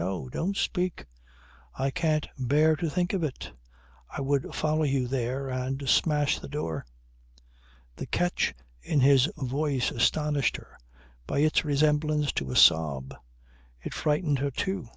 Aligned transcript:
No! 0.00 0.30
Don't 0.30 0.56
speak. 0.56 1.04
I 1.78 1.90
can't 1.90 2.26
bear 2.38 2.74
to 2.74 2.88
think 2.88 3.12
of 3.12 3.22
it. 3.22 3.52
I 4.08 4.22
would 4.22 4.54
follow 4.54 4.84
you 4.84 5.06
there 5.06 5.50
and 5.50 5.86
smash 5.86 6.38
the 6.38 6.48
door!" 6.48 6.86
The 7.96 8.06
catch 8.06 8.54
in 8.82 9.00
his 9.00 9.28
voice 9.36 9.90
astonished 9.90 10.56
her 10.56 10.78
by 11.26 11.40
its 11.40 11.66
resemblance 11.66 12.32
to 12.32 12.50
a 12.50 12.56
sob. 12.56 13.14
It 13.82 13.92
frightened 13.92 14.38
her 14.38 14.50
too. 14.50 14.88